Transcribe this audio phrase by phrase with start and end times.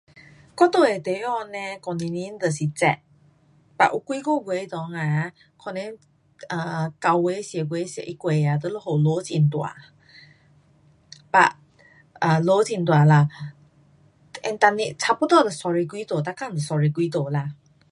[0.57, 2.87] 我住的地方呢整个年都是热。
[3.77, 5.95] but 有几个月内啊，可能
[6.49, 9.77] um 九月，十月，十一月啊就下雨下很大。
[11.31, 11.55] but[um]
[12.71, 13.29] 下很大啦
[14.41, 15.85] and 每年差不多都三十
[16.95, 17.53] 多度啦。